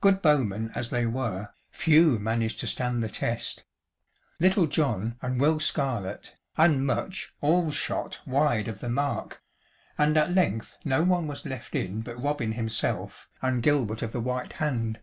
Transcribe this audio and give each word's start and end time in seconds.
Good 0.00 0.20
bowmen 0.20 0.72
as 0.74 0.90
they 0.90 1.06
were, 1.06 1.50
few 1.70 2.18
managed 2.18 2.58
to 2.58 2.66
stand 2.66 3.04
the 3.04 3.08
test. 3.08 3.64
Little 4.40 4.66
John 4.66 5.16
and 5.22 5.40
Will 5.40 5.60
Scarlett, 5.60 6.34
and 6.56 6.84
Much, 6.84 7.32
all 7.40 7.70
shot 7.70 8.20
wide 8.26 8.66
of 8.66 8.80
the 8.80 8.88
mark, 8.90 9.44
and 9.96 10.16
at 10.16 10.32
length 10.34 10.76
no 10.84 11.04
one 11.04 11.28
was 11.28 11.46
left 11.46 11.76
in 11.76 12.00
but 12.00 12.20
Robin 12.20 12.50
himself 12.54 13.28
and 13.40 13.62
Gilbert 13.62 14.02
of 14.02 14.10
the 14.10 14.20
White 14.20 14.54
Hand. 14.54 14.98